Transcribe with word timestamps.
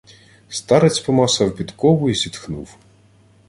Старець 0.49 0.99
помацав 0.99 1.55
підкову 1.55 2.09
й 2.09 2.13
зітхнув: 2.15 2.77